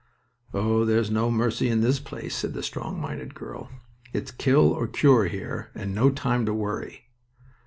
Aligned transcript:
"Oh, 0.51 0.83
there's 0.83 1.11
no 1.11 1.29
mercy 1.29 1.69
in 1.69 1.81
this 1.81 1.99
place!" 1.99 2.35
said 2.35 2.55
the 2.55 2.63
strong 2.63 2.99
minded 2.99 3.35
girl. 3.35 3.69
"It's 4.13 4.31
kill 4.31 4.71
or 4.71 4.87
cure 4.87 5.25
here, 5.25 5.69
and 5.75 5.93
no 5.93 6.09
time 6.09 6.43
to 6.47 6.55
worry." 6.55 7.05